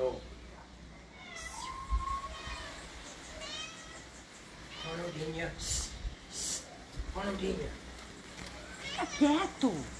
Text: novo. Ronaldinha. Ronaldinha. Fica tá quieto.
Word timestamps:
novo. 0.00 0.20
Ronaldinha. 4.84 5.52
Ronaldinha. 7.14 7.70
Fica 8.80 8.96
tá 8.96 9.06
quieto. 9.06 9.99